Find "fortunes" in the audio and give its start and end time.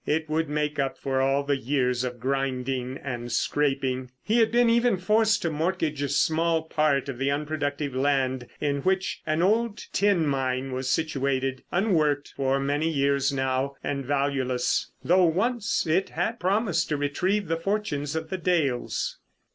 17.57-18.15